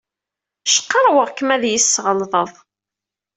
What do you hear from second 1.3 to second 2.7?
m ad yi-tesɣelḍeḍ.